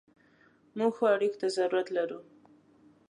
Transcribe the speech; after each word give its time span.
موږ 0.77 0.91
ښو 0.97 1.05
اړیکو 1.15 1.39
ته 1.41 1.47
ضرورت 1.57 1.87
لرو. 1.97 2.19